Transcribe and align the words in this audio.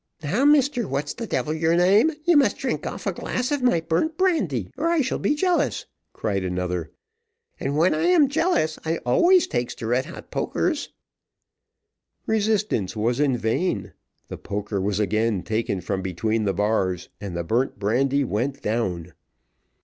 "Now, 0.23 0.45
Mr 0.45 0.85
What 0.85 1.13
the 1.15 1.27
devil's 1.27 1.57
your 1.57 1.75
name, 1.75 2.09
you 2.25 2.35
must 2.35 2.57
drink 2.57 2.87
off 2.87 3.05
a 3.05 3.11
glass 3.13 3.51
of 3.51 3.61
my 3.61 3.81
burnt 3.81 4.17
brandy, 4.17 4.71
or 4.75 4.87
I 4.87 5.01
shall 5.01 5.19
be 5.19 5.35
jealous," 5.35 5.85
cried 6.11 6.43
another; 6.43 6.89
"and 7.59 7.77
when 7.77 7.93
I 7.93 8.05
am 8.07 8.27
jealous 8.27 8.79
I 8.83 8.97
always 9.05 9.45
takes 9.45 9.75
to 9.75 9.85
red 9.85 10.07
hot 10.07 10.31
pokers." 10.31 10.89
Resistance 12.25 12.95
was 12.95 13.19
in 13.19 13.37
vain, 13.37 13.93
the 14.27 14.39
poker 14.39 14.81
was 14.81 14.99
again 14.99 15.43
taken 15.43 15.81
from 15.81 16.01
between 16.01 16.45
the 16.45 16.53
bars, 16.55 17.09
and 17.21 17.37
the 17.37 17.43
burnt 17.43 17.77
brandy 17.77 18.23
went 18.23 18.63
down. 18.63 19.13